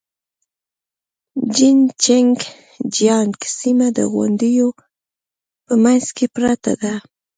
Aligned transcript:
جين 1.55 1.79
چنګ 2.03 2.37
جيانګ 2.95 3.33
سيمه 3.59 3.87
د 3.97 3.99
غونډيو 4.13 4.67
په 5.65 5.73
منځ 5.83 6.05
کې 6.15 6.25
پرته 6.35 6.71
ده. 6.81 6.93